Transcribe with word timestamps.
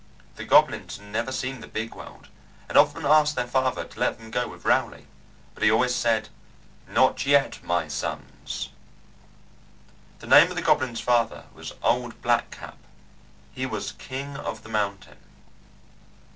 The 0.35 0.45
goblins 0.45 0.97
had 0.97 1.05
never 1.05 1.31
seen 1.31 1.61
the 1.61 1.67
Big 1.67 1.93
World, 1.93 2.27
and 2.67 2.75
often 2.75 3.05
asked 3.05 3.35
their 3.35 3.45
father 3.45 3.83
to 3.85 3.99
let 3.99 4.17
them 4.17 4.31
go 4.31 4.47
with 4.47 4.65
Rowley, 4.65 5.05
but 5.53 5.61
he 5.61 5.69
always 5.69 5.93
said, 5.93 6.29
"Not 6.87 7.23
yet, 7.27 7.63
my 7.63 7.87
sons." 7.87 8.69
The 10.17 10.25
name 10.25 10.49
of 10.49 10.55
the 10.55 10.63
goblins' 10.63 11.01
father 11.01 11.43
was 11.53 11.73
Old 11.83 12.19
Black 12.23 12.49
Cap. 12.49 12.79
He 13.51 13.67
was 13.67 13.91
King 13.91 14.37
of 14.37 14.63
the 14.63 14.69
Mountain. 14.69 15.19